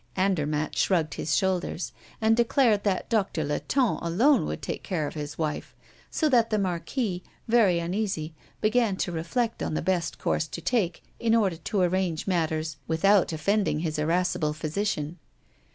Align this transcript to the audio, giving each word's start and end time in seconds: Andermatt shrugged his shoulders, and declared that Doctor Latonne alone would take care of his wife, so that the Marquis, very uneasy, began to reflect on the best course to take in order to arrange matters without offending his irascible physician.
Andermatt 0.17 0.75
shrugged 0.75 1.13
his 1.13 1.35
shoulders, 1.37 1.91
and 2.19 2.35
declared 2.35 2.83
that 2.85 3.07
Doctor 3.07 3.43
Latonne 3.43 3.99
alone 4.01 4.47
would 4.47 4.63
take 4.63 4.81
care 4.81 5.05
of 5.05 5.13
his 5.13 5.37
wife, 5.37 5.75
so 6.09 6.27
that 6.27 6.49
the 6.49 6.57
Marquis, 6.57 7.21
very 7.47 7.77
uneasy, 7.77 8.33
began 8.61 8.95
to 8.97 9.11
reflect 9.11 9.61
on 9.61 9.75
the 9.75 9.79
best 9.83 10.17
course 10.17 10.47
to 10.47 10.59
take 10.59 11.03
in 11.19 11.35
order 11.35 11.57
to 11.57 11.81
arrange 11.81 12.25
matters 12.25 12.77
without 12.87 13.31
offending 13.31 13.81
his 13.81 13.99
irascible 13.99 14.53
physician. 14.53 15.19